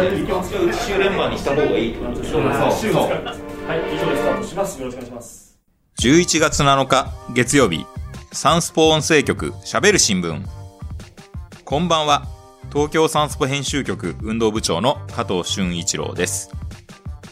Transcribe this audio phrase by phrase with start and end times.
[0.00, 4.80] ー、気を使う週連番にした方がいいってことでしょうはい、以上でスタートします。
[4.80, 5.58] よろしくお願いします。
[6.00, 7.86] 11月7日月曜日、
[8.32, 10.42] サンスポ音声局喋る新聞。
[11.64, 12.26] こんばんは。
[12.72, 16.50] 東京サンスポ編集局運動部長の加藤俊一郎です。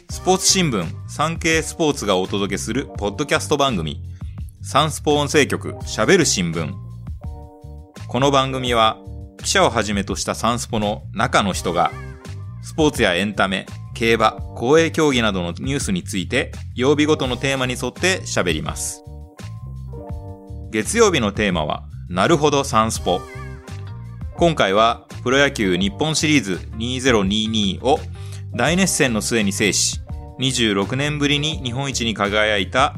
[0.08, 4.00] スポーツ新聞、産経スポーツがお届けするポッドキャスト番組、
[4.62, 6.72] サンスポ音声局喋る新聞。
[8.06, 8.98] この番組は、
[9.38, 11.90] 記者をはじめとしたサンスポの中の人が、
[12.62, 19.02] スポーツやエンタメ、競馬、公営競技などのニュースについて、曜日ごとのテーマに沿って喋ります。
[20.70, 23.20] 月曜日のテーマは、なるほどサンスポ。
[24.36, 27.98] 今回は、プロ野球日本シリーズ2022を
[28.54, 30.00] 大熱戦の末に制し、
[30.38, 32.94] 26年ぶりに日本一に輝いた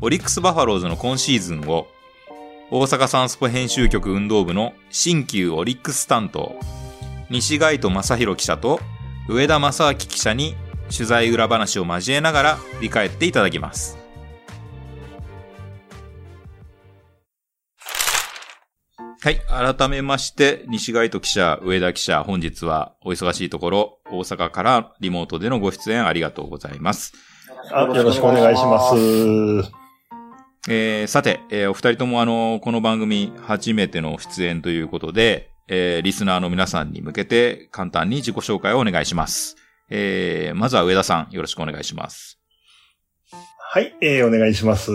[0.00, 1.86] オリックスバファローズの今シーズンを、
[2.70, 6.56] 大阪サンスポ編集局運動部の新旧オリックス担当、
[7.30, 8.80] 西貝戸正宏記者と
[9.26, 10.54] 上田正明記者に
[10.94, 13.96] 取材裏話を交えながら振り返っていただきます。
[19.22, 19.40] はい。
[19.48, 27.14] 改めまして、西貝戸記者、上田記者、本日はお忙しいところ、大阪からリモートでのご出演ありがとうございます。
[27.72, 29.72] あよろしくお願いします。
[30.68, 39.56] えー、さて、えーお二人ともあの、この番組初めての出演ということで、えー、リスナーの皆さんに向けて簡単に自己紹介をお願いします。
[39.90, 42.38] えー、まずは上田さん、よろしくお願いします。
[43.58, 44.92] はい、えー、お願いします。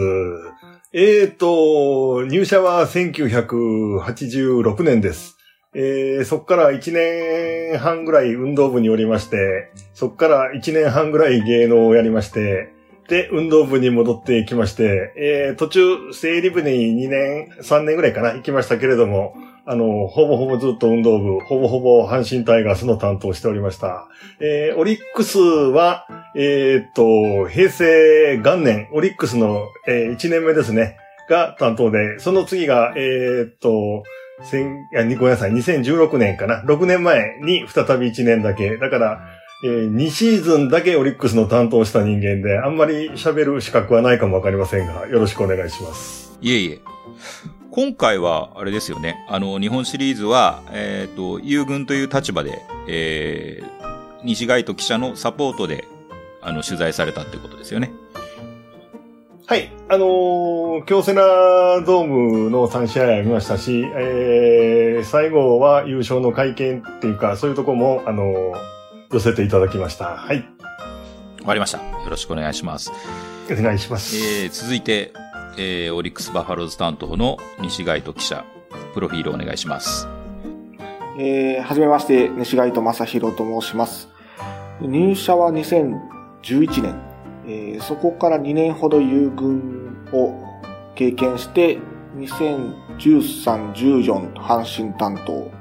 [0.93, 5.37] えーと、入社は1986年です。
[5.75, 12.73] えー、そこから1年半ぐらい運動部におりまして、そこから1年半ぐらい芸能をやりまして、
[13.07, 16.69] で、運動部に戻ってきまして、えー、途中、整理部に
[17.05, 19.35] 2年、3年ぐらいかな、行きましたけれども、
[19.71, 24.07] あの、ほぼほぼずっと運動部、ほぼほぼ阪神タイガースの担当をしておりました。
[24.39, 30.97] えー、オリックスは、えーっと、平成元年、オリックスの、え1年目ですね、
[31.29, 34.01] が担当で、その次が、えーっと、
[34.41, 36.63] 千いやごめんなさい、2016年かな。
[36.63, 38.75] 6年前に再び1年だけ。
[38.77, 39.21] だから、
[39.63, 46.35] え2シーズンだけオリックスの担当した人間で、あんまり喋る資格はないかもわかりませんが、よろしくお願いします。
[46.41, 46.79] いえいえ。
[47.79, 49.25] 今回は、あれですよね。
[49.29, 55.87] あの、日本シリーズは、えっ、と、友軍という立場で、えー、西貝戸記者のサポートで、
[56.41, 57.93] あの、取材されたってことですよね。
[59.45, 59.71] はい。
[59.87, 61.21] あのー京セナ
[61.85, 70.17] ドームの3試合見ましたし、えー、最後は優勝の会見っていうか、そういうとこも、あのー寄せていただきました。
[70.17, 70.45] はい。
[71.39, 71.77] わかりました。
[71.77, 72.91] よろしくお願いします。
[73.49, 74.17] お願いします。
[74.17, 75.13] えー、続いて、
[75.61, 78.45] えー、オリックスバファローズ担当の西貝戸記者、
[78.93, 80.07] プロフィールお願いします。
[81.19, 84.07] えーはじめまして、西貝戸正宏と申します。
[84.79, 86.95] 入社は2011年、
[87.45, 90.33] えーそこから2年ほど優軍を
[90.95, 91.77] 経験して、
[92.15, 95.51] 2013、14阪神担当、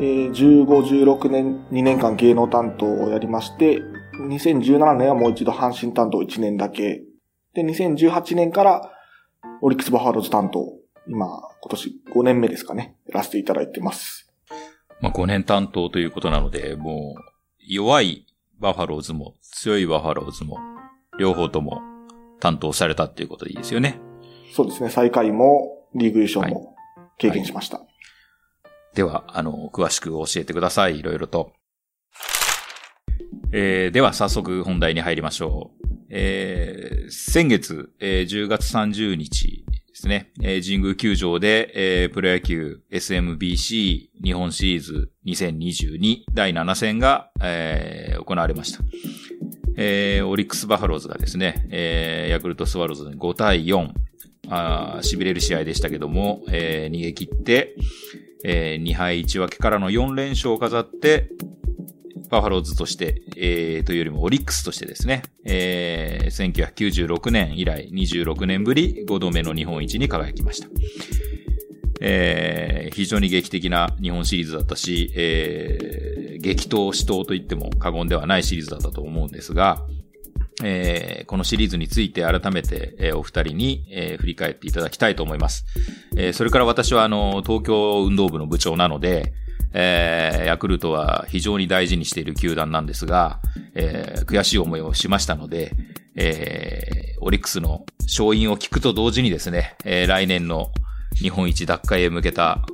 [0.00, 3.80] えー15、16年、2年間芸能担当をやりまして、
[4.28, 7.04] 2017年はもう一度阪神担当1年だけ。
[7.54, 8.92] で、2018年から
[9.62, 10.72] オリックスバファローズ担当、
[11.08, 14.32] 今、今年5年目ですかね、やらせていただいてます。
[15.00, 17.20] まあ、5年担当ということなので、もう、
[17.58, 18.26] 弱い
[18.58, 20.58] バファローズも、強いバファローズも、
[21.18, 21.80] 両方とも
[22.40, 23.98] 担当されたっていうことでいいですよね。
[24.52, 26.74] そうですね、最下位もリーグ優勝も
[27.18, 27.80] 経験しました。
[28.94, 30.98] では、あの、詳しく教えてください。
[30.98, 31.52] いろいろと。
[33.52, 35.86] えー、では、早速本題に入りましょう。
[36.10, 48.80] えー、先月、えー10月30日ですね、えー神宮球場で、えープロ野球 SMBC 日本シリーズ2022第7戦が、えー行われました。
[49.76, 53.90] えーオリックスバファローズがですね、えーヤクルトスワローズに5対4、
[54.48, 57.76] あ痺れる試合でしたけども、えー逃げ切って、
[58.44, 61.30] えー2敗1分けからの4連勝を飾って、
[62.28, 70.68] バファローズとして、えー、というよりもオリックスとしてですね、えー、1996年以来26年ぶり5度目の日本一に輝きました。
[72.00, 79.82] えー、非常に劇的な日本シリーズだったし、えー、激闘死闘と言っても過言ではないシリーズだったと思うんですが、
[80.62, 85.66] えーこのシリーズについて改めて、えーお二人に、えー振り返っていただきたいと思います。
[86.16, 89.32] えーそれから私はあの、東京運動部の部長なので、
[89.72, 93.40] えーヤクルトは非常に大事にしている球団なんですが、
[93.74, 95.72] えー悔しい思いをしましたので、
[96.14, 100.70] えーオリックスの勝因を聞くと同時にですね、えー来年の
[101.14, 102.64] 日本一奪回へ向けた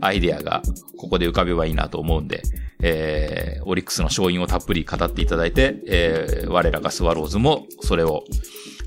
[0.00, 0.62] アイデアが
[0.98, 2.42] ここで浮かべばいいなと思うんで、
[2.82, 8.24] えー、オリックスの勝因をたっぷり語っていただいて、えー、我らがスワローズもそれを、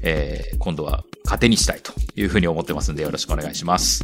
[0.04, 4.04] えー、今度は糧にしたいというふうに思ってますんでよろしくお願いします。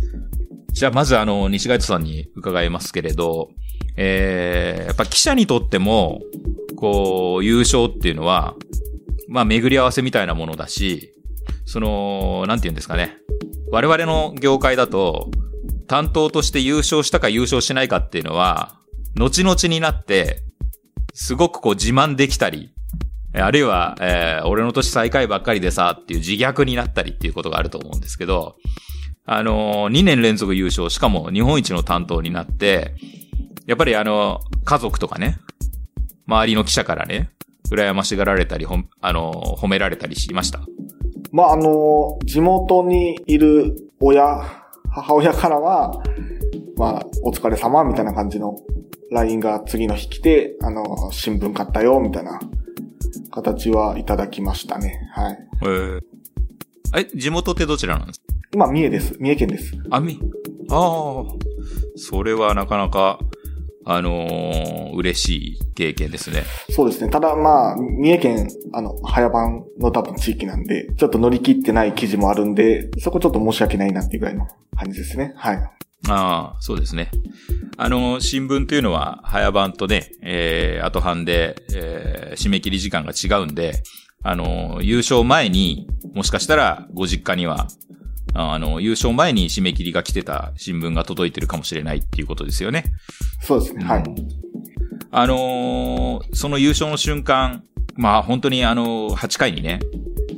[0.71, 3.49] じゃあまずあの、西ガイトさんに伺いますけれど、
[3.97, 6.21] えー、やっぱ記者にとっても、
[6.75, 8.55] こう、優勝っていうのは、
[9.27, 11.13] まあ巡り合わせみたいなものだし、
[11.65, 13.17] その、なんて言うんですかね。
[13.71, 15.29] 我々の業界だと、
[15.87, 18.77] 担当として優勝したか優勝しないかっていうのは、
[19.15, 20.43] 後々になって、
[21.13, 22.73] すごくこう自慢できたり、
[23.33, 28.55] あるいは、えー、俺の年最下位ばっかりでさ、っていう自虐になったりっていうことがあると思うんですけど、
[29.25, 32.95] あのー、2年連続優勝、しかも日本一の担当になって、
[33.67, 35.37] やっぱりあの、家族とかね、
[36.27, 37.29] 周りの記者からね、
[37.69, 40.59] 羨ましがられたり、ほ、あのー、褒められたりしました？
[41.31, 44.43] まあ、あのー、地元にいる親、
[44.89, 46.03] 母親からは、
[46.75, 48.57] まあ、お疲れ様みたいな感じの
[49.11, 52.39] LINE が次の日来て、あの、新聞買ったよ、みたいな
[53.29, 54.99] 形はいただきましたね。
[55.13, 55.37] はい。
[55.61, 56.01] えー、
[56.95, 58.30] え、地元ってどちらなんですか？
[58.53, 59.15] 今、三重です。
[59.17, 59.71] 三重県です。
[59.89, 60.19] あ、み、
[60.69, 61.23] ああ、
[61.95, 63.19] それはなかなか、
[63.85, 66.43] あのー、嬉しい経験ですね。
[66.69, 67.09] そうですね。
[67.09, 74.45] ただまあ、三重県、あの、早番の多分地域なんで、ちょっと乗り切ってない記事もあるんで、そこちょっと申し訳ないなっていうぐらいの
[74.75, 75.33] 感じですね。
[75.37, 75.55] はい。
[75.55, 75.71] あ
[76.09, 77.09] あ、そうですね。
[77.77, 83.81] あの、新聞というのは、早番とね、えー、後半で、えー、締め切り時間が違うんで、
[84.23, 87.67] あの、優勝前に、もしかしたら、ご実家には、
[88.33, 92.85] あの、優勝前に締め切りが来てた新聞が届いてるかもしれないっていうことですよね。
[93.41, 94.03] そうですね、はい。
[95.11, 97.63] あのー、その優勝の瞬間、
[97.95, 99.79] まあ本当にあの、8回にね、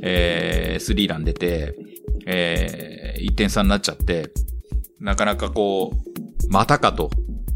[0.02, 1.76] えー、スリーラン出て、
[2.26, 4.30] えー、1点差になっちゃって、
[5.00, 7.10] なかなかこう、またかと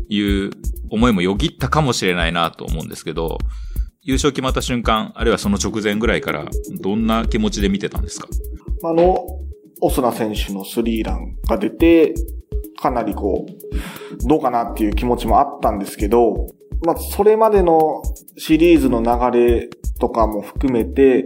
[0.09, 0.51] いう
[0.91, 3.39] 思いもよぎったかもしれないなと思うんですけど、
[4.03, 6.47] 優勝決まった瞬間、あるいはその直前ぐらいから、
[6.81, 8.29] どんな気持ちで見てたんですか？
[8.85, 9.27] あの、
[9.81, 12.15] オスナ選手のスリーランが出て、
[12.81, 16.49] かなりこう、どうかなっていう気持ちもあったんですけど、
[16.85, 18.03] まあ、それまでの
[18.37, 19.69] シリーズの流れ
[20.01, 21.25] とかも含めて、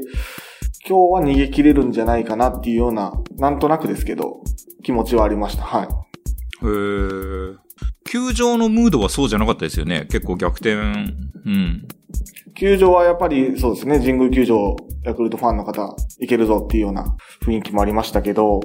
[0.89, 4.41] 今日は逃げ切れるんじゃないかなっていうような、なんとなくですけど、
[4.83, 5.63] 気持ちはありました。
[5.63, 5.87] はい。
[5.87, 7.57] へー。
[8.05, 10.07] 球場のムードはそうじゃなかったですよね。
[10.11, 10.75] 結構逆転。
[10.75, 11.87] うん。
[12.55, 18.61] 球場はやっぱりそうですね、神宮球場、ヤクルトファンの方、いけるぞっていうような雰囲気もありましたけど、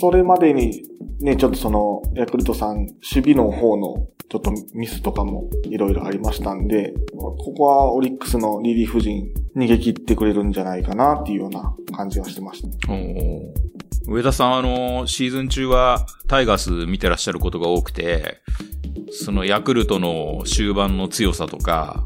[0.00, 0.82] それまでに
[1.20, 12.68] ね、ちょっとその、ヤクルトさん、守備の方のちょっとミスとかもいろいろありましたんで、ここはオリックスのリリーフ陣逃げ切ってくれるんじゃないかなっていうような感じはしてました。
[14.06, 18.38] 上田さん、あの、シーズン中はタイガース見てらっしゃることが多くて、
[19.10, 22.04] そのヤクルトの終盤の強さとか、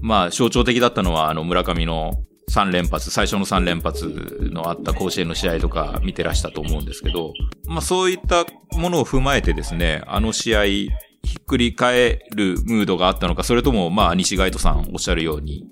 [0.00, 2.12] まあ象徴的だったのはあの村上の
[2.50, 7.32] 3連発、最初の3連発のあった甲子園の試合とか見てらしたと思うんですけど、
[7.68, 8.44] まあそういった
[8.76, 10.90] ものを踏まえてですね、あの試合、ひ
[11.38, 15.64] っくり返るムードがあったのか、それともまあ西ガイトさんおっしゃるように、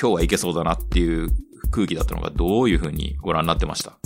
[0.00, 1.28] 今日はいけそうだなっていう
[1.72, 3.98] 空気だったのがどういうふうにご覧になってました？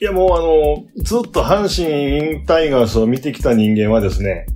[0.00, 4.46] いやもうあの、ずっと阪神タイガースを見てきた人間はですね、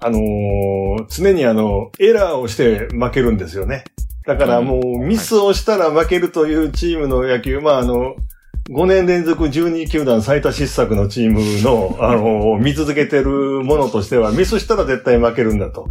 [0.00, 3.84] あのー、常にあの、エラーをして負けるんですよね。
[4.26, 8.16] だからもうミスをしたら負けるというチームの野球、まああの、
[8.68, 15.86] 5年連続12球団最多失策のチームの、 あの、見続けてるものとしては、ミスしたら絶対負けるんだと。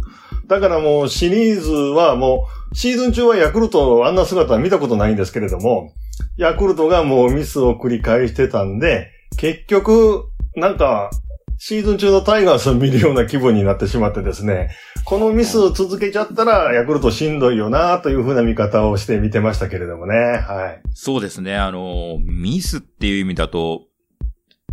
[0.46, 5.92] だからもうシリーズはもう、シーズン中はヤクルトあんな姿は見たことないんですけれども、
[6.36, 10.24] ヤクルトがもうミスを繰り返してたんで、結局、
[10.54, 11.10] なんか、
[11.58, 14.70] シーズン中のタイガースを見るような気分になってしまってですね、
[15.04, 20.14] このミスを続けちゃったら、ヤクルトしんどいよなというふうな見方をして見てましたけれどもね。
[20.14, 20.88] はい。
[20.94, 21.56] そうですね。
[21.56, 23.84] あの、ミスっていう意味だと、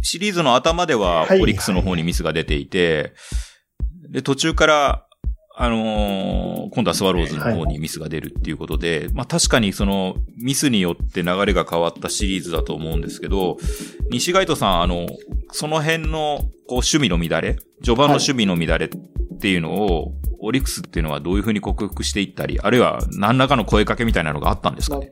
[0.01, 3.13] シリーズの頭ではオリックスの方にミスが出ていて、
[4.09, 5.05] で、途中から
[5.55, 13.57] あのー、今度はスワローズの方にミスが出るっていうことで、はい、まあ確かにそのミスによって流れが変わったシリーズだと思うんですけど、
[14.09, 15.07] 西ガイトさん、あの、
[15.51, 18.89] その辺のこう守備の乱れ、序盤の守備の乱れっ
[19.39, 25.11] ていうのを、はい、オリックスっていうのはどういうふうに克服していったり、あるいは何らかの声かけみたいなのがあったんですかね、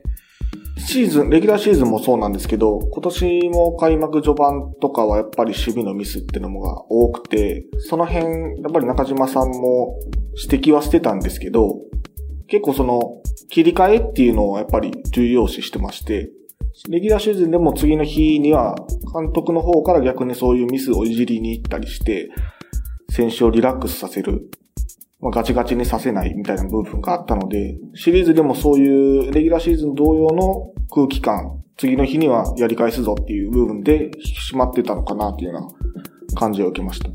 [0.78, 8.26] シーズン、レギュラーシーズンもそうなんですけど、今年も開幕序盤とかはやっぱり守備のミスっていうのが多くて、その辺、
[8.62, 9.98] やっぱり中島さんも
[10.50, 11.78] 指摘はしてたんですけど、
[12.48, 16.30] 結構その切り替えっていうのをやっぱり重要視してまして、
[16.88, 18.74] レギュラーシーズンでも次の日には
[19.14, 22.30] 監督の方から逆にそういうミスをいじりに行ったりして、
[23.10, 24.50] 選手をリラックスさせる。
[25.22, 37.08] まあ、ガチガチにさせないみたいな部分があったので、シリーズでもそういうレギュラーシーズン同様の空気感、次の日にはやり返すぞっていう部分で引き締まってたのかなっていうような感じを受けました。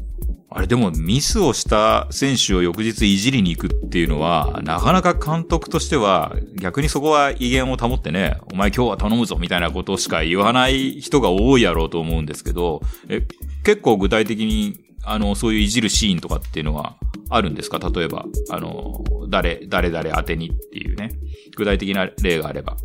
[0.49, 13.27] あれでもミスをした選手を翌日いじりに行くっていうのは、なかなか監督としては逆にそこは威厳を保ってね、お前今日は頼むぞみたいなことしか言わない人が多いやろうと思うんですけど、え、
[13.65, 16.97] 結構具体的にあの、そういういじるシーンとかっていうのは
[17.29, 17.79] あるんですか？
[17.79, 21.11] 例えば、あの、誰、誰々当てにっていうね。
[21.55, 22.77] 具体的な例があれば。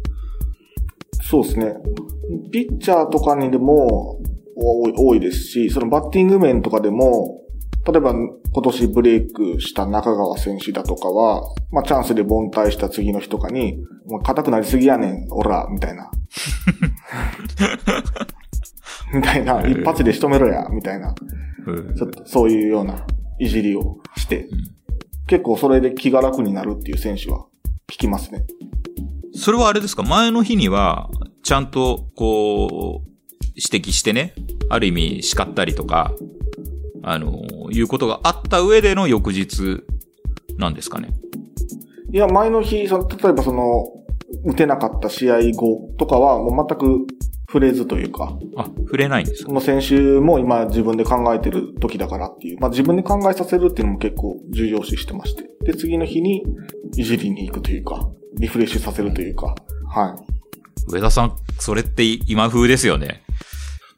[1.23, 1.75] そうですね。
[2.53, 4.21] ピッチャーとかにでも
[4.57, 7.41] 多いですし、そのバッティング面とかでも、
[7.87, 8.31] 例えば今
[8.63, 16.11] 年ブレイクした中川選手だとかは、まあチャンスで凡退した次の日とかに、もう硬くなりすぎやねん、おら、みたいな。
[19.15, 21.15] みたいな、一発で仕留めろや、みたいな。
[21.97, 23.07] ちょっとそういうような
[23.39, 24.49] いじりをして、
[25.27, 27.47] 結構それで気が楽になるっていう選手は
[27.91, 28.45] 聞きますね。
[29.35, 30.03] それはあれですか？
[30.03, 31.11] 前の日には、
[31.43, 33.09] ちゃんと、こう、
[33.55, 34.35] 指摘してね、
[34.69, 36.13] ある意味叱ったりとか、
[37.03, 39.85] あの、いうことがあった上での翌日
[40.59, 41.09] なんですかね？
[42.13, 43.89] いや、前の日、その例えばその、
[44.45, 47.07] 打てなかった試合後とかは、もう全く
[47.53, 48.39] 触れずというか。
[48.57, 49.49] あ、触れないんですか？
[49.49, 52.61] その選手も今自分で考えてる時だからっていう。
[52.61, 55.45] まあ自分で考えさせるっていうのも結構重要視してまして。
[55.63, 56.43] で、次の日に
[56.97, 59.55] いじりに行くというか、リフレッシュさせるというか。
[59.87, 60.17] は
[60.89, 60.93] い。
[60.93, 63.23] 上田さん、それって今風ですよね。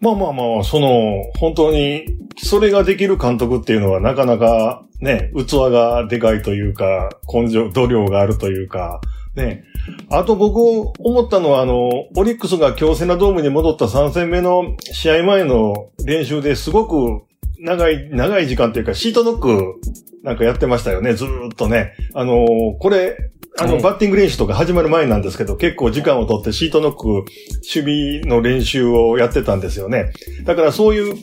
[0.00, 2.04] まあまあまあ、その、本当に、
[2.36, 9.00] それができる監督っていうのはなかなかね、器がでかいというか、根性、度量があるというか、
[9.36, 9.64] ね。
[10.10, 17.22] あと僕思ったのはあの、オリックスが京セナドームに戻った3戦目の試合前の練習ですごく
[17.58, 19.80] 長い、長い時間というかシートノック
[20.22, 21.92] なんかやってましたよね、ずーっとね。
[22.14, 22.46] あの、
[22.80, 27.26] これ、あの、バッティング練習とか始まる前なんですけど、結構時間をとってシートノック、守
[27.62, 30.12] 備の練習をやってたんですよね。
[30.44, 31.14] だからそういう、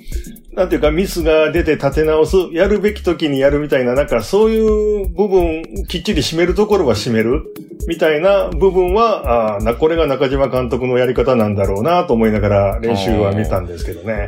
[0.54, 7.54] なんていうかミスが出て立て直す、やるべき時にやるみたいな、なんかそういう部分、きっちり締めるところは締める、
[7.88, 14.28] みたいな部分は、あな、これが中島監督のやり方なんだろうなと思いながら練習は見たんですけどね。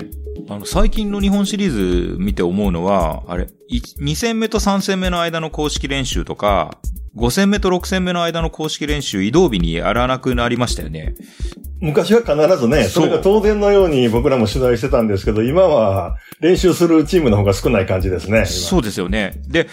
[0.49, 6.77] あの、最近の日本シリーズ見て思うのは、あれ、2戦目と3戦目の間の公式練習とか、
[7.15, 11.13] 5戦目と6戦目の間の公式練習、移動日にやらなくなりましたよね。
[11.79, 18.45] 昔は必ずね、それが当然のように僕らも取材してたんですけど、今は練習するチームの方が少ない感じですね。
[18.45, 19.41] そうですよね。
[19.47, 19.67] で、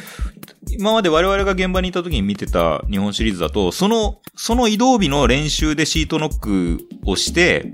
[0.68, 7.72] 今まで我々が現場にいた時に見てた日本シリーズだと、その、その移動日の練習でシートノックをして、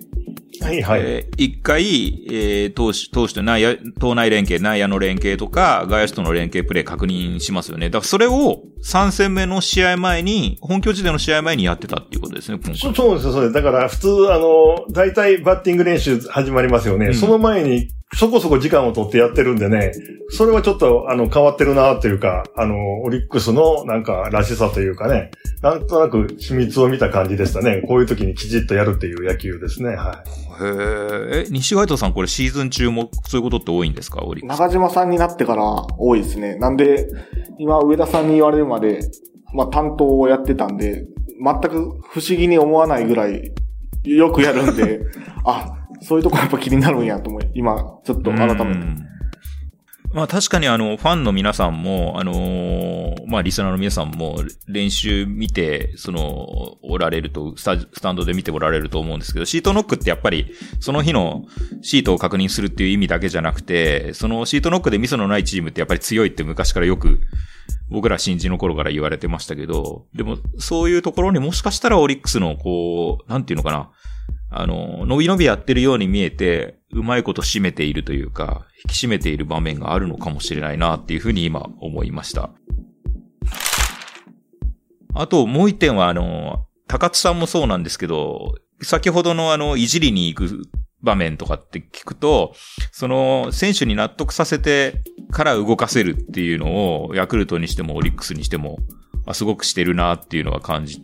[0.62, 1.00] はいはい。
[1.02, 7.88] えー、一回、えー、投手、投手と内野、党内連携、内野の連携とか、外野手との連携プレイ確認しますよね。
[7.88, 13.52] だからそれを3戦目の試合前に、本拠地での試合前にやってたっていうことですね、そそうですよ、それ。
[13.52, 17.06] だから普通、あの、大体バッティング練習始まりますよね。
[17.06, 19.92] うん、その前にそこそこ時間を取ってやってるんでね、
[20.30, 27.82] それはちょっと、あの、変わってるなというか、あの、オリックスのなんからしさというかね、なんとなく秘密を見た感じでしたね。
[27.86, 29.96] こういう時にきちっとやるっていう野球ですね。
[29.96, 30.22] は
[30.60, 30.64] い。
[30.64, 34.24] へえ、西海藤さんこれシーズン中もそういうことって多いんですか？
[34.24, 34.58] オリックス。
[34.58, 35.64] 中島さんになってから
[35.98, 36.56] 多いですね。
[36.56, 37.08] なんで、
[37.58, 39.00] 今上田さんに言われるまで、
[39.52, 41.04] まあ担当をやってたんで、
[41.44, 43.52] 全く不思議に思わないぐらい
[44.04, 45.00] よくやるんで、
[45.44, 49.06] あ、そういうとこやっぱ気になるんやと思い、今、ちょっと改めて。
[50.16, 61.44] まあ確かにあの、ファンの皆さんも、あのー、まあリスナーの皆さんも練習見て、その、おられるとスタ、スタンドで見ておられると思うんですけど、シートノックってやっぱり、その日の
[61.82, 67.20] シートを確認するっていう意味だけじゃなくて、そのシートノックでミスのないチームってやっぱり強いって昔からよく、
[67.90, 73.90] 僕ら新人の頃から言われてましたけど、でも、そういうところにもしかしたらオリックスの、こう、なんていうのかな、
[74.60, 82.50] あの、伸び伸びやってるように見えて、うまいこと締めているというか、引き締めている場面があるのかもしれないなっていうふうに今思いました。
[85.14, 90.62] あともう一点はあの、高津さんもそうなんですけど、先ほどのあの、いじりに行く
[91.02, 92.54] 場面とかって聞くと、
[92.92, 98.78] その、選手に納得させてから動かせるっていうのを、ヤクルトにしてもオリックスにしても、
[99.32, 101.02] すごくしてるなっていうのは感じ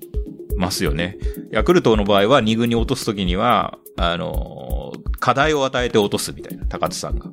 [0.62, 1.18] ますよね。
[1.50, 7.26] ヤクルトの場合は2軍に落とすときには、あの、課題を与えて落とすみたいな、高津さんが。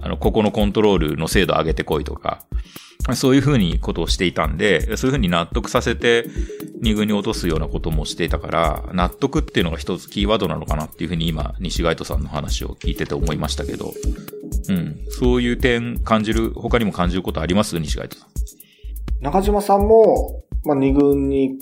[0.00, 2.44] あの、ここのコントロールの精度上げてこいとか、
[3.14, 6.26] そういうふうにことをしていたんで、そういうふうに納得させて
[6.82, 13.94] 2軍に落とすようなこともしていたから、納得っていうのが一つキーワードなのかなっていうふうに今、西街斗さんの話を聞いてて思いましたけど、
[14.68, 14.98] うん。
[15.08, 17.78] そういう点感じる、他にも感じることあります？
[17.78, 18.28] 西街斗さん。
[19.22, 21.56] 中島さんも、まあ、2軍に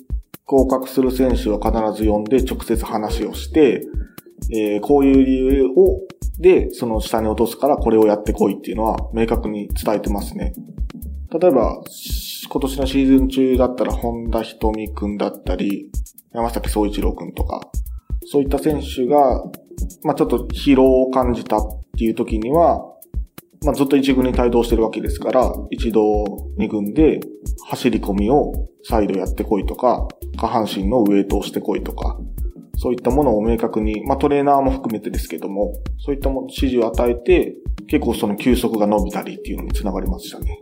[0.46, 3.82] 降格する選手は必ず呼んで直接話をして、
[4.52, 6.00] えーこういう理由を、
[6.38, 10.54] で、その下に落とすからこれをやってこいっていうのは明確に伝えてますね。
[11.32, 11.82] 例えば、
[12.48, 15.90] 今年のシーズン中だったら本田瞳くんだったり、
[16.32, 17.60] 山崎総一郎くんとか、
[18.26, 19.42] そういった選手が、
[20.04, 21.60] まあちょっと疲労を感じたっ
[21.98, 22.80] ていう時には、
[23.64, 26.24] まあずっと一軍に帯同してるわけですから、一度
[26.56, 27.20] 二軍で
[27.68, 28.52] 走り込みを
[28.84, 32.18] 再度やってこいとか、下半身のウエイトをしてこいとか、
[32.78, 37.54] そういったものを明確に、まあトレーナーも含めてですけども、そういったもの指示を与えて、
[37.88, 40.60] 結構その休息が伸びたりっていうのにつながりましたね。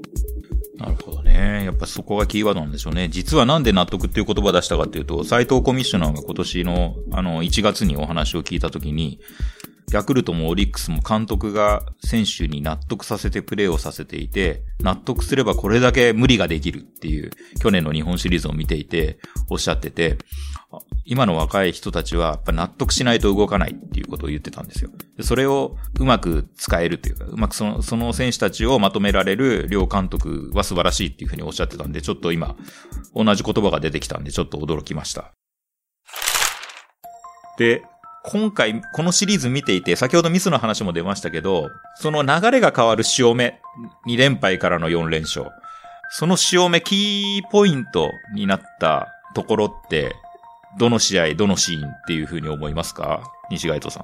[0.76, 1.64] なるほどね。
[1.64, 3.08] やっぱそこがキーワードなんでしょうね。
[3.08, 9.20] 実はなんで納得っていう言葉出したかっていうと、斉藤コミッショナーが今年の、あの、1月にお話を聞いたときに、
[9.92, 19.18] ヤクルトもオリックスも監督が選手に納得させてプレーをさせていて、納得すればこれだけ無理ができるっていう、去年の日本シリーズを見ていて、
[19.50, 20.18] おっしゃってて、
[21.04, 24.90] 今の若い人たちはやっぱ納得しないと動かないっていうことを言ってたんですよ。
[25.20, 32.56] それをうまく使えるというか、うまくその、その選手たちをまとめられる両監督は素晴らしいっていうふうにおっしゃってたんで、ちょっと今、
[33.14, 35.32] 同じ言葉が出てきたんで、ちょっと驚きました。
[37.58, 37.82] で、
[38.26, 43.60] 今回、このシリーズ見ていて、先ほどミスの話も出ましたけど、その流れが変わる潮目、
[44.06, 45.50] 2連敗からの4連勝。
[46.10, 50.16] その潮目、キーポイントになったところって、
[50.78, 53.22] どの試合、どのシーンっていうふうに思いますか？
[53.50, 54.02] 西街藤さん。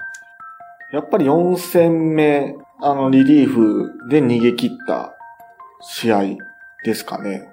[0.94, 5.14] やっぱり4戦目、あの、リリーフで逃げ切った
[5.80, 6.22] 試合
[6.84, 7.50] ですかね。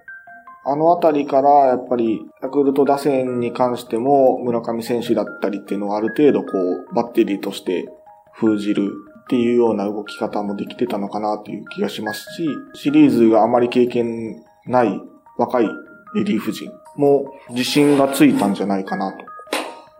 [0.70, 7.88] あのあたりから、やっぱり、ヤクルト打線に関しても、村上選手だったりっていうのはある程度こう、バッテリーとして
[8.34, 8.92] 封じる
[9.24, 15.02] っていうような動き方もできてたのかなという気がしますし、シリーズがあまり経験ない
[15.38, 15.68] 若い
[16.16, 19.26] リリーフ陣も自信がついたんじゃないかなと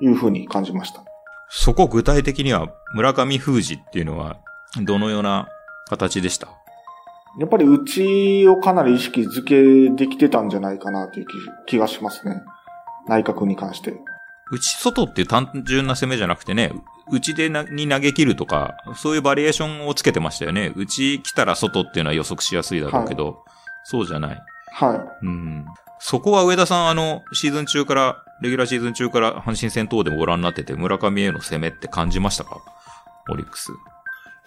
[0.04, 1.04] いうふうに感じました。
[1.50, 4.38] そこ具体的には村上封じっていうのは
[4.82, 5.48] どのような
[5.88, 6.50] 形でした？
[7.40, 11.26] やっぱり内をかなり意識づけできてたんじゃないかなという
[11.66, 12.42] 気気がしますね。
[13.08, 14.00] 内角に関して。
[14.52, 16.74] 内外っていう単純な攻めじゃなくてね、
[17.12, 20.72] 内でなに投げ切るとか、そういうバリエーションをつけてましたよね。
[20.76, 23.44] 内来たら外っていうのは予測しやすいだろうけど、
[23.84, 24.42] そうじゃない。
[24.72, 25.66] はうん。
[26.00, 32.62] そこは上田さん、あの、シーズン中から、レギュラーシーズン中から阪神戦等でもご覧になってて、村上への攻めって感じましたか？
[33.30, 33.72] オリックス。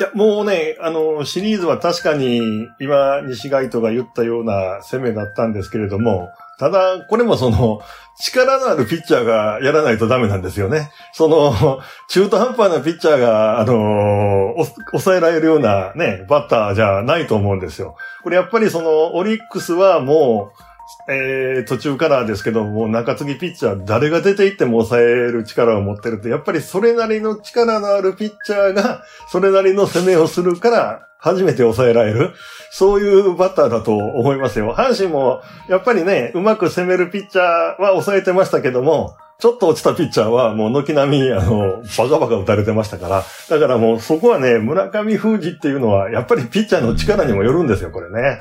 [0.00, 2.40] いや、もうね、あの、シリーズは確かに、
[2.80, 7.82] 今、西街斗が言ったような攻めだったんですけれども、ただ、これもその、
[8.18, 10.90] 力のあるピッチャーがやらないとダメなんですよね。
[11.12, 14.54] その、中途半端なピッチャーが、あの、
[14.92, 17.94] 抑えられるようなね、バッターじゃないと思うんですよ。
[18.22, 20.69] これやっぱりその、オリックスはもう、
[21.08, 32.30] えー、途中からですけども、中継ぎピッチャー、誰が出ていっても抑える力を持ってるって、やっぱりそれなりの力のあるピッチャーが、それなりの攻めをするから、初めて抑えられる。
[32.72, 34.74] そういうバッターだと思いますよ。
[34.74, 43.24] 阪神も、やっぱりね、うまく攻めるピッチャーは抑えてましたけども、ちょっと落ちたピッチャーはもう軒並み、あの、バカバカ打たれてましたから。
[43.48, 48.20] だからもうそこはね、村上封じっていうのは、やっぱりピッチャーの力にもよるんですよ、これね。
[48.20, 48.40] はい。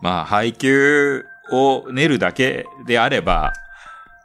[0.00, 3.52] まあ、配球を練るだけであれば、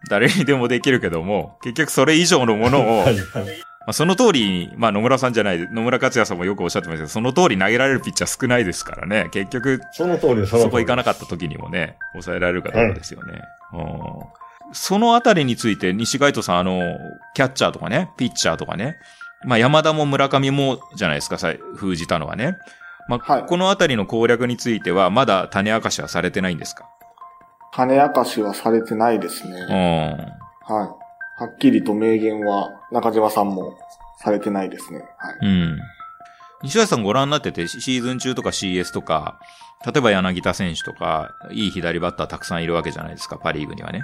[0.10, 3.05] 誰にでもできるけども、結局それ以上のものを、
[3.81, 13.41] まあ、その通り、まあ野村さんじゃない、野村克也さんもよくおっしゃってましたけど、その通り投げられるピッチャー少ないですからね、結局、その通りそこ行かなかった時にもね、抑えられるかどうかですよね。
[13.73, 14.41] うん
[14.73, 16.81] そのあたりについて、西街斗さん、あの、
[17.34, 18.95] キャッチャーとかね、ピッチャーとかね、
[19.43, 22.57] まあ山田も村上もじゃないですか、さ封じたのはね。
[23.07, 26.85] まあ、はいこのあたりの攻略については、まだ種明かしはされてないんですか？
[27.73, 29.59] 種明かしはされてないですね。
[29.59, 29.69] うん。
[29.69, 30.17] は
[30.85, 31.41] い。
[31.41, 33.77] はっきりと明言は中島さんも
[34.19, 34.99] されてないですね。
[35.17, 35.37] はい。
[35.41, 35.79] うん。
[36.63, 39.39] 西谷さんご覧になってて、シーズン中とか CS とか、
[39.83, 44.03] 例えば柳田選手とか、いい左バッターたくさんいるわけじゃないですか、パリーグにはね。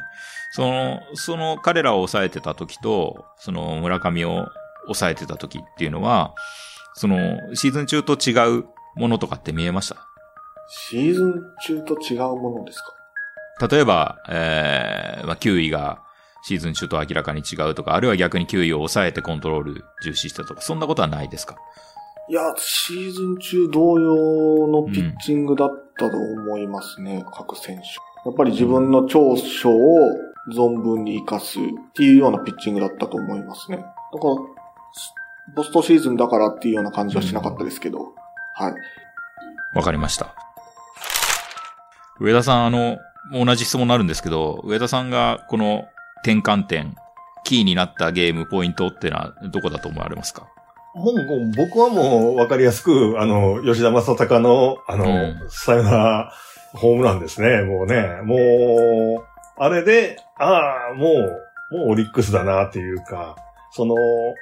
[0.53, 4.47] その、その彼らを抑えてた時と、その村上を
[4.85, 6.33] 抑えてた時っていうのは、
[6.95, 7.17] その、
[7.53, 8.65] シーズン中と違う
[8.97, 9.95] ものとかって見えました？
[10.89, 11.33] シーズン
[11.65, 12.81] 中と違うものです
[13.59, 13.67] か？
[13.67, 16.01] 例えば、えー、まあ、9位が
[16.43, 21.55] シーズン中と明らかに違うとか、あるいは逆に9位を抑えてコントロール重視したとか、そんなことはないですか？
[22.29, 27.83] いや、シーズン中同様のピッチングだったと思いますね、各選手。
[28.25, 29.73] やっぱり自分の長所を
[30.53, 31.61] 存分に活かすっ
[31.93, 33.77] ていうようなピッチングだったと思いますね。
[33.77, 33.87] だか
[34.27, 34.35] ら、
[35.55, 38.13] ポストシーズンだからっていうような感じはしなかったですけど、
[38.59, 38.73] はい。
[39.75, 40.33] わかりました。
[42.19, 42.97] 上田さん、あの、
[43.31, 45.87] 同じ質問になるんですけど、上田さんがこの
[46.23, 46.95] 転換点、
[47.43, 50.47] キーになったゲームポイントってのはどこだと思われますか？
[50.95, 56.33] もう、僕はもう分かりやすく、あの、吉田正尚の、あの、うんさよなら
[56.73, 57.61] ホームランですね。
[57.61, 61.11] もうね、もう、あれで、ああ、も
[61.71, 63.35] う、もうオリックスだなっていうか、
[63.71, 63.95] その、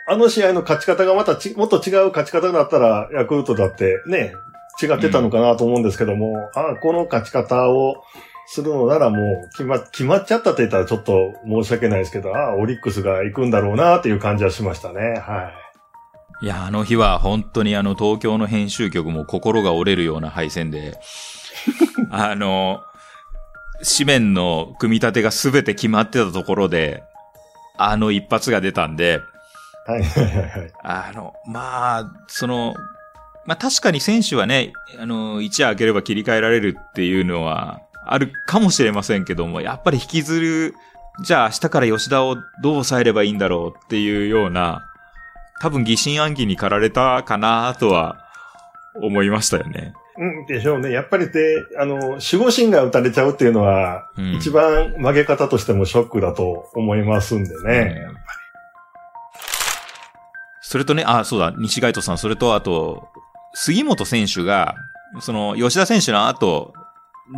[0.08, 4.34] あの試合の勝ち方がまたち、もっと違う勝ち方だったら、ヤクルトだってね、
[4.82, 8.04] 違ってたのかなと思うんですけども、ああ、この勝ち方を
[8.48, 15.20] するのならもう決ま、決まっちゃったって言ったらちょっと申し訳ないですけど、ああ、オリックスが行くんだろうなっていう感じはしましたね。
[15.20, 15.52] は
[16.42, 16.46] い。
[16.46, 21.00] いや、あの日は本当にあの東京の編集局も心が折れるような敗戦で、
[22.12, 22.82] あの、
[23.98, 27.04] 紙面の組み立てが全て決まってたところで、
[27.78, 29.22] あの一発が出たんで、
[29.86, 30.74] はいはいはいはい。
[30.84, 32.74] あの、まあ、その、
[33.46, 40.76] まあ確かに選手はね、あの、一夜明ければ切り替えられるっていうのはあるかもしれませんけども、やっぱり引きずる、
[41.24, 44.82] じゃあ明日から吉田をどう抑えればいいんだろうっていうような、
[45.62, 48.18] 多分疑心暗鬼に駆られたかなとは
[48.96, 49.94] 思いましたよね。
[50.18, 50.92] うん、でしょうね。
[50.92, 58.08] やっぱりで、あの、守護神が打たれちゃうっていうのは、うん一番曲げ方としてもショックだと思いますんでね。
[58.10, 58.16] うん
[60.68, 63.08] それとね、あ、そうだ、西街斗さん、それとあと、
[63.54, 64.76] 杉本選手が、
[65.20, 66.74] その、吉田選手の後、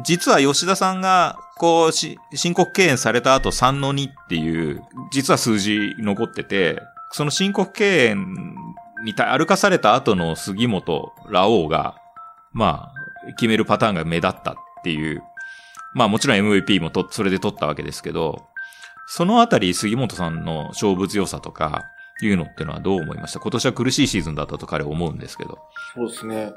[0.05, 8.55] 実は吉田さんが、こう、し申告敬遠された後3の2っていう、実は数字残ってて、その申告敬遠
[9.03, 11.95] にた歩かされた後の杉本、ラオウが、
[12.57, 12.91] ま
[13.27, 15.21] あ、決めるパターンが目立ったっていう、
[15.93, 18.43] まあもちろん MVP もと、それで取ったわけですけど、
[19.07, 21.83] そのあたり杉本さんの勝負強さとか、
[22.19, 23.39] いうのってのはどう思いました？
[23.39, 25.59] 今年は苦しいシーズンだったと彼は思うんですけど。
[25.93, 26.51] そうですね。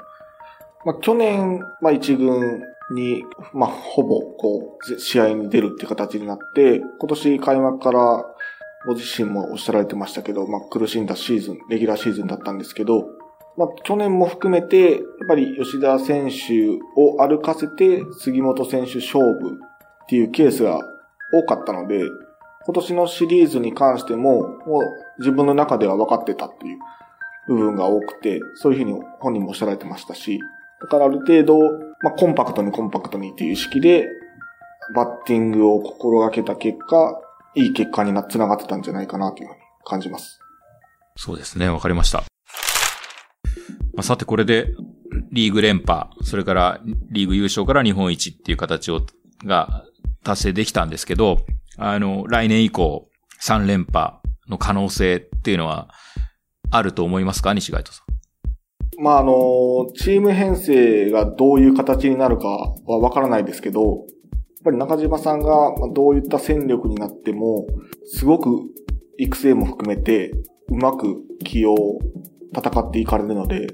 [0.83, 2.63] まあ、去年、まあ、一軍
[2.95, 8.25] に、まあ、ほぼ、こう、試合に出るって形になって、今年開幕から、
[8.87, 13.05] ご自身もおっしゃられてましたけど、まあ、苦しんだシーズン、レギュラーシーズンだったんですけど、
[13.57, 19.59] まあ、去年も含めて、やっぱり吉田選手を歩かせて、杉本選手勝負
[20.03, 20.79] っていうケースが
[21.33, 22.01] 多かったので、
[22.65, 26.77] 今年のシリーズに関しても、もう自分の中では分かってたっていう
[27.47, 30.39] 部分が多くて、そういうふうに本人もおっしゃられてましたし、
[30.81, 31.59] だからある程度、
[32.01, 34.07] まあ、コンパクトにコンパクトにっていう意識で、
[34.95, 37.19] バッティングを心がけた結果、
[37.55, 40.39] いい結果にな、つながってたんじゃないかなというふうに感じます。
[41.15, 42.30] そうですね、わかりました。
[43.93, 44.73] まあ、さてこれで、
[45.31, 49.01] リーグ連覇、それからリーグ優勝から日本一っていう形を、
[49.45, 49.83] が
[50.23, 51.39] 達成できたんですけど、
[51.77, 53.09] あの、来年以降、
[53.43, 54.15] 3連覇
[54.49, 55.89] の可能性っていうのは、
[56.69, 57.53] あると思いますか？
[57.53, 59.03] 西貝斗さん。
[59.03, 59.33] まあ、あの、
[59.97, 63.97] チーム編成がどういう形になるかはわからないですけど、やっ
[64.63, 67.65] ぱり中島さんがどういった戦力になっても、
[68.05, 68.61] すごく
[69.17, 70.31] 育成も含めて、
[70.69, 71.75] うまく起用、
[72.55, 73.67] 戦っていかれるので、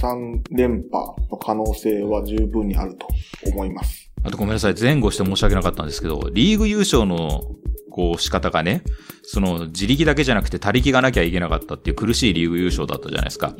[0.00, 3.06] 3連覇の可能性は十分にあると
[3.50, 4.10] 思います。
[4.24, 7.42] あとごめんなさい、前後して申し訳なかったんですけど、リーグ優勝の、
[7.90, 8.82] こう、仕方がね、
[9.22, 13.54] その、自力だけじゃなくて他力がなきゃいけなかったっていう苦しいリーグ優勝だったじゃないですか。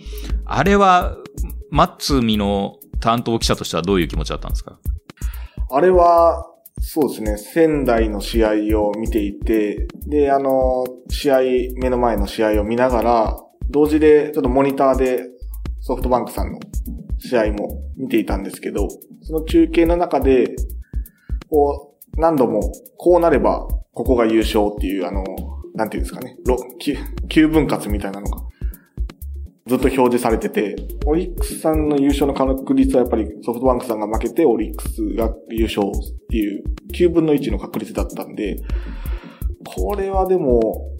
[0.44, 1.16] あれは、
[1.70, 4.78] マッツミの担当記者としてはどういう気持ちだったんですか？
[5.70, 6.46] あれは、
[6.80, 11.40] そうですね、仙台の試合を見ていて、で、あの、試合、
[11.76, 13.36] 目の前の試合を見ながら、
[13.70, 15.24] 同時でちょっとモニターで
[15.80, 16.60] ソフトバンクさんの
[17.18, 18.88] 試合も見ていたんですけど、
[19.22, 20.54] その中継の中で、
[21.48, 25.24] こう、何度も、こうなれば、ここが優勝っていう、あの、
[25.74, 26.36] なんていうんですかね、
[27.28, 28.42] 9分割みたいなのが、
[29.66, 38.56] ずっと表示されてて、オリックスさんの優勝の確率はやっぱりソフトバンクさんが負けてオリックスが優勝っていう9分の1の確率だったんで、
[39.64, 40.91] これはでも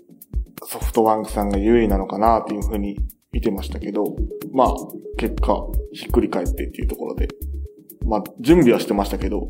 [0.73, 2.99] ソフトバンクさんが優位なのかなっていうふうに
[3.31, 4.17] 見てましたけど、
[4.53, 4.75] まあ
[5.19, 7.29] 結果ひっくり返ってっていうところで、
[8.07, 9.49] まあ準備はしてましたけど、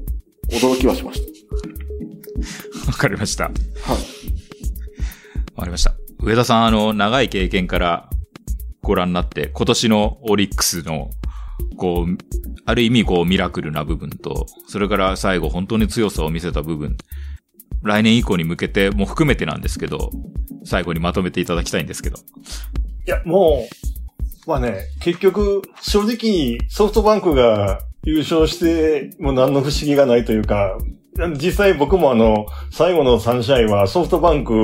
[0.50, 1.22] 驚きはしまし
[2.88, 3.44] わかりました。
[3.44, 3.92] わた。
[3.92, 4.02] はい。
[5.56, 5.94] かりました。
[6.18, 8.11] 上田さん、あの、長い経験から
[8.82, 11.11] ご覧になって、今年のオリックスの、
[11.76, 12.18] こう、
[12.64, 16.96] ある意味、こう、ミラクルな部分と、それから最後、本当に強さを見せた部分、
[17.82, 20.11] 来年以降に向けても含めてなんですけど、
[20.64, 22.18] 最後にまとめていただきたいんですけど。
[23.06, 23.66] いや、も
[24.46, 30.78] う、まあね、結局、正直、ソフトバンクが優勝して、もう何の不思議がないというか、
[31.38, 34.54] 実際僕もあの、最後の3試合はソフトバンク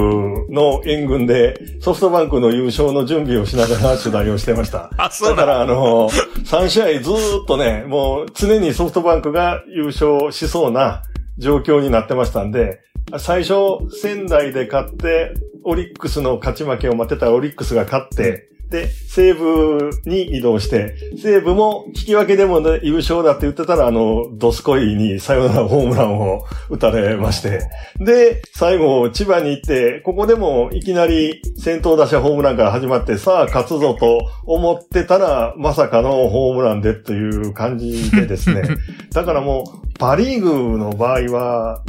[0.48, 4.90] の援軍で、ソフトバンクの優勝の準備をしながら取材をしてました。
[4.96, 5.60] あ、そうだからだ。
[5.60, 11.02] あの、3試合ずーっとね、もう常にソフトバンクが優勝しそうな
[11.38, 12.80] 状況になってましたんで、
[13.18, 15.32] 最初仙台で勝って、
[15.64, 27.62] オリックスの勝ち負けを待ってたオリックスが勝って、で、西武に移動して、西武も引き分けでも、ね、優勝だって言ってたら、あの、ドスコイにサヨナラホームランを打たれまして、
[27.98, 38.62] で、最後、千葉に行って、ここでもいきなり先頭打者ホームランから始まって、さあ勝つぞと思ってたら、まさかのホームランでという感じでですね。
[39.14, 41.82] だからもう、パリーグの場合は、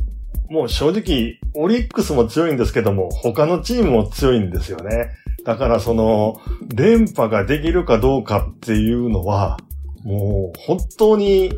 [0.50, 5.10] もう正直、オリックスも強いんですけども、他のチームも強いんですよね。
[5.50, 6.40] だからその、
[6.76, 9.58] 連覇ができるかどうかっていうのは、
[10.04, 11.50] もう本当に、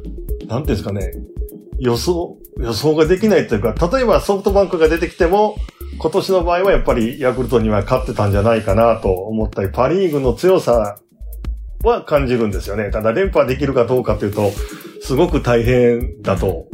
[0.47, 1.11] なんていうんですかね、
[1.77, 5.57] 予想、予想ができないというか、例えばソフトバンクが出てきても、
[5.97, 10.97] 今年の場合はやっぱりヤクルトには勝ってたんじゃないかなと思ったり、パリーグの強さ
[11.83, 12.91] は感じるんですよね。
[12.91, 14.51] ただ連覇できるかどうかというと、
[15.01, 16.67] すごく大変だと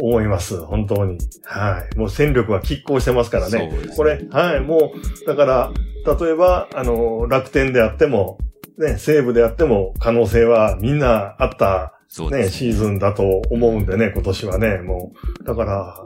[0.00, 0.56] 思います。
[0.60, 1.18] 本当に。
[1.42, 1.98] はい。
[1.98, 3.66] もう戦力は拮抗してますからね。
[3.66, 4.60] ねこれ、はい。
[4.60, 5.72] もう、だから、
[6.04, 8.38] 例えば、あの、楽天であっても、
[8.78, 12.56] ね、西武であっても可能性はみんなあったね、そうです。
[12.56, 15.44] シーズンだと思うんでね、今年はね、もう。
[15.44, 16.04] だから、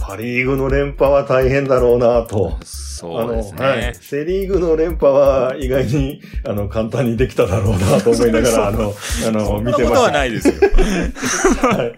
[0.00, 2.56] パリーグの連覇は大変だろうなと。
[2.64, 3.94] そうですあの、はねい。。
[3.94, 8.94] セリーグの連覇は意外に、あの、簡単にできただろうなと思いながら、 あの、
[9.28, 10.00] あの、そんなこと見てました。
[10.00, 10.54] はないですよ。
[11.68, 11.92] はい。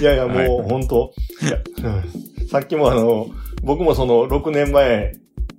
[0.00, 1.88] いやいや、もう、本当いや、う
[2.46, 3.28] んさっきもあの、
[3.62, 5.12] 僕もその、6年前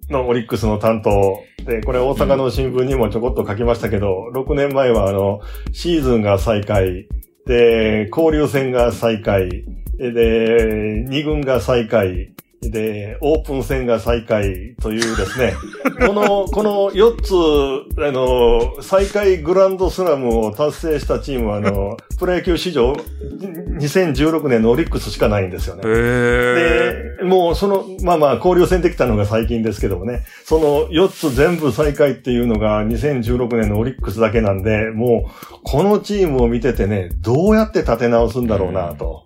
[0.09, 5.41] のオリックスの担当で、これ大阪の新聞にもちょこっと書きましたけど、6年前はあの、
[5.71, 7.07] シーズンが再開、
[7.45, 9.49] で、交流戦が再開、
[9.97, 15.53] で、2軍が再開、で、オープン戦が再開というですね、
[16.07, 25.83] この、この4つ、あの、再開グランドスラムを達成したチームは、あの、 プロ野球史上、2016年のオリックスしかないんですよね。
[25.85, 39.23] へで、もうその、まあまあ、交流戦できたのが最近ですけどもね、その4つ全部再開っていうのが2016年のオリックスだけなんで、もう、このチームを見ててね、どうやって立て直すんだろうなと。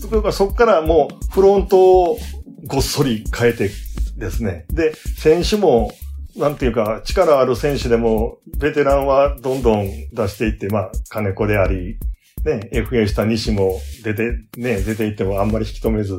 [0.00, 2.18] それからそこからもう、フロントを
[2.66, 3.70] ごっそり変えて
[4.16, 4.66] ですね。
[4.70, 5.92] で、選手も、
[6.36, 11.98] なんていうか、力ある選手でも、ベテランはどんどん出していって、まあ、金子であり、
[12.44, 16.16] ね、FA した西も出て、ね、出ていってもあんまり引き止めず、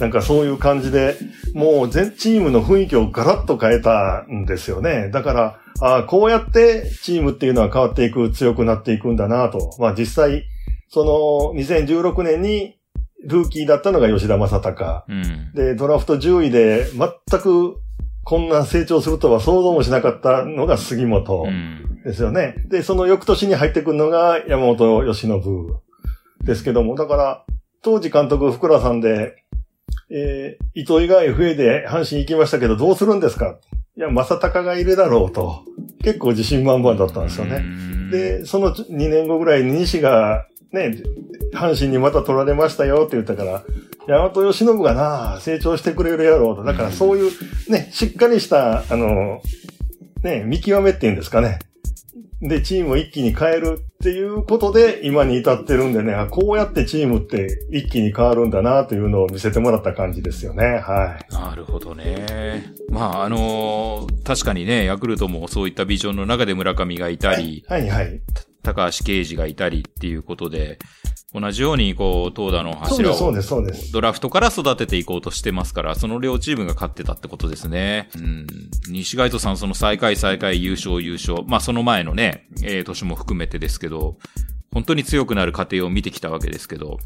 [0.00, 1.16] なんかそういう感じで、
[1.52, 5.10] もう全チームの雰囲気をガラッと変えたんですよね。
[5.10, 9.76] だから、あこうやってチームっていうのは変わっていく、強くなっていくんだなと。
[9.78, 10.44] まあ実際、
[10.88, 12.75] その2016年に
[13.26, 15.04] ルーキーだったのが吉田正尚。
[15.08, 15.52] うん。
[15.54, 16.86] で、ドラフト10位で
[17.30, 17.76] 全く
[18.24, 21.42] こんな成長するとは想像もしなかったのが杉本。
[21.46, 22.02] うん。
[22.04, 22.54] ですよね。
[22.68, 25.40] で、その翌年に入ってくるのが山本由伸
[26.44, 27.44] ですけども、だから、
[27.82, 29.42] 当時監督福良さんで、
[30.10, 33.58] えー、糸井が FA で阪神行きましたけど、どうするんですか？
[33.96, 35.64] いや、正隆がいるだろうと。
[36.04, 37.64] 結構自信満々だったんですよね。
[38.12, 41.02] で、で、その2年後ぐらいに西が、ね、
[41.54, 43.64] 阪神にまた取られましたよって言ったから、
[44.06, 46.64] 山本由伸がな、成長してくれるやろうと。
[46.64, 47.32] だからそういう、
[47.70, 49.40] ね、しっかりした、あの、
[50.22, 51.58] ね、見極めっていうんですかね。
[52.42, 60.80] で、チームを一気に変えるっていうことで、今に至ってるんでね、あこうやってチームって一気に変わるんだなというのを見せてもらった感じですよね。
[60.80, 61.32] はい。
[61.32, 62.74] なるほどね。
[62.90, 68.20] まあ、あのー確かにね、ヤクルトもそういったビジョンの中で村上がいたり、はいはい。
[68.66, 70.78] 高橋奎二がいたりっていうことで、
[71.32, 73.92] 同じように、こう、投打のそう柱をです、そうです。
[73.92, 78.08] ドラフトから育てていこうとしてますから、その両チームが勝ってたってことですね。
[78.16, 78.46] うん。
[78.90, 81.44] 西街斗さん、その最下位、最下位、優勝、優勝。
[81.46, 84.16] まあ、その前のね、えー、年も含めてですけど、
[84.72, 86.98] 本当に強くなる過程を見てきたわけですけど。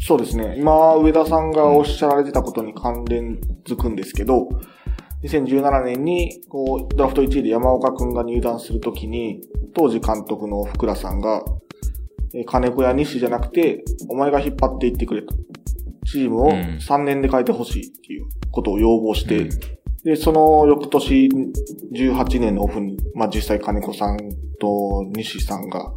[0.00, 0.56] そうですね。
[0.58, 4.48] 今、上田さんがおっしゃられてたことに関連づくんですけど、
[5.22, 9.40] 2017年に、こう、ドラフト1位で山岡くんが入団するときに、
[9.76, 11.44] 当時監督の福良さんが、
[12.34, 15.34] えー金子や西じゃなくて、お前が引っ張っていってくれと。
[16.06, 16.78] チームをうん。
[16.80, 19.48] 3年で変えてほしいっていうことを要望して、うん。
[20.04, 21.28] で、その翌年、
[21.92, 24.16] 18年のオフに、まあ実際金子さん
[24.58, 25.92] と西さんが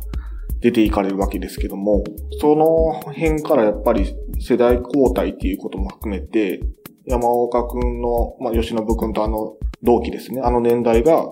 [0.60, 2.04] 出ていかれるわけですけども、
[2.42, 6.60] その辺からやっぱり世代交代っていうことも含めて、
[7.06, 11.26] 山岡くんの、まあ吉信くんとあの同期ですね、あの年代が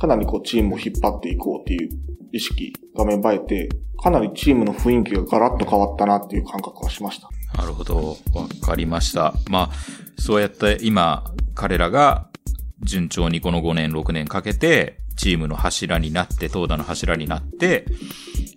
[0.00, 1.90] かなりこうチームを引っ張っていこうっていう
[2.32, 3.68] 意識が芽生えて、
[4.02, 7.28] かなりチームの雰囲気がガラッと変わったなっていう感覚はしました。
[7.56, 8.16] なるほど。
[8.34, 9.34] わかりました。
[9.50, 9.70] まあ、
[10.18, 12.28] そうやって今、彼らが
[12.82, 17.84] 順調にこの5年、6年かけて、チームの柱になって、投打の柱になって、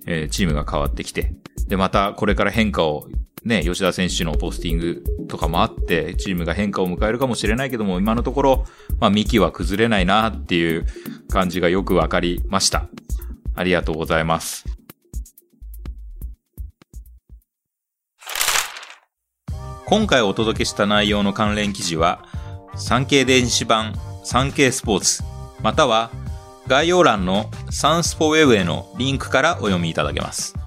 [0.07, 1.33] えーチームが変わってきて、
[1.67, 3.07] で、またこれから変化を、
[3.45, 8.65] ね、吉田選手のポスティングとかもあって、チームが変化を迎えるかもしれないけども、今のところ、
[8.99, 10.85] まあ、幹は崩れないなっていう
[11.29, 12.87] 感じがよくわかりました。
[13.55, 14.65] ありがとうございます。
[19.85, 22.25] 今回お届けした内容の関連記事は、
[22.75, 25.23] 産経電子版産経スポーツ、
[25.61, 26.09] または
[26.67, 30.62] 概要欄のサンスポウェブへのリンクからお読みいただけます。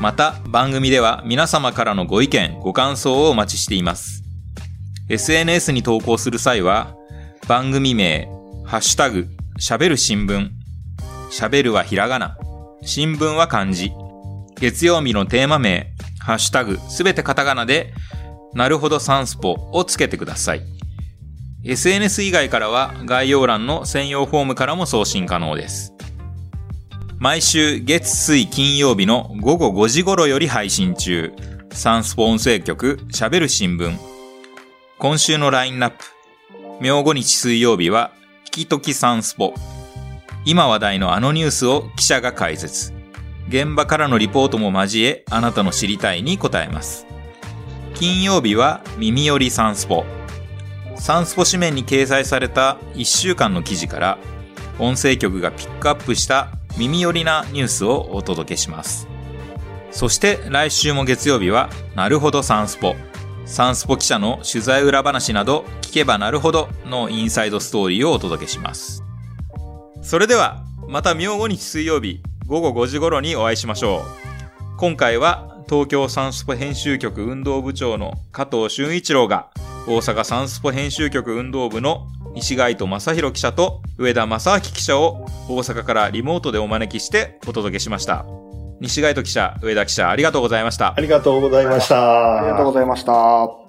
[0.00, 4.22] また番組では皆様からのご意見、ご感想をお待ちしています。
[5.08, 6.94] SNS に投稿する際は、
[7.48, 8.28] 番組名、
[8.64, 9.26] ハッシュタグ、
[9.58, 10.50] 喋る新聞、
[11.32, 12.38] 喋るはひらがな、
[12.82, 13.90] 新聞は漢字、
[14.60, 17.92] 月曜日のテーマ名、ハッシュタグ、すべてカタカナで、
[18.54, 20.62] なるほどサンスポをつけてください。
[21.64, 25.92] SNS 以外からは概要欄の専用フォームからも送信可能です。
[27.20, 31.32] 毎週月水金曜日の午後5時頃より配信中、
[31.72, 33.98] サンスポ音声局喋る新聞。
[35.00, 36.04] 今週のラインナップ。
[36.80, 38.12] 明後日水曜日は、
[38.44, 39.52] 引きときサンスポ。
[40.44, 42.92] 今話題のあのニュースを記者が解説。
[43.48, 47.04] 現場からのリポートも交え、あなたの知りたいに答えます。
[47.94, 50.04] 金曜日は耳寄りサンスポ。
[50.94, 54.18] サンスポ紙面に掲載された1週間の記事から、
[54.78, 59.08] 音声局がピックアップした耳寄りなニュースをお届けします。
[59.90, 62.94] そして来週も月曜日は、なるほどサンスポ。
[63.46, 69.02] サンスポ記者の取材裏話など、聞けばなるほどのインサイドストーリーをお届けします。
[70.02, 74.76] それでは、また明後日水曜日午後5時頃にお会いしましょう。
[74.78, 79.50] 今回は東京サンスポ編集局運動部長の加藤俊一郎が
[79.86, 82.06] 大阪サンスポ編集局運動部の
[82.38, 88.24] 西貝戸正宏記者と上田正明記者を大阪からリモートでお招きしてお届けしました。
[88.80, 91.00] 西貝戸記者、上田記者ありがとうございましたあ。
[91.00, 92.38] りがとうございました。
[92.38, 93.67] ありがとうございました。